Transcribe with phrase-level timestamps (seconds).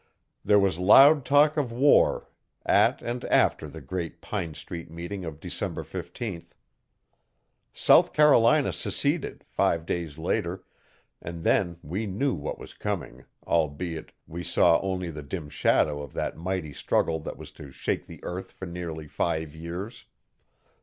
[0.43, 2.27] There was loud talk of war
[2.65, 6.41] at and after the great Pine Street meeting of December 15.
[7.71, 10.63] South Carolina seceded, five days later,
[11.21, 16.13] and then we knew what was coming, albeit, we saw only the dim shadow of
[16.13, 20.05] that mighty struggle that was to shake the earth for nearly five years.